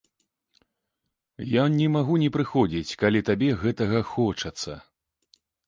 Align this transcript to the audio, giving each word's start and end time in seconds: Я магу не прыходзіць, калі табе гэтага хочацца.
Я 1.49 1.63
магу 1.97 2.15
не 2.23 2.29
прыходзіць, 2.39 2.97
калі 3.03 3.19
табе 3.29 3.49
гэтага 3.63 4.05
хочацца. 4.17 4.71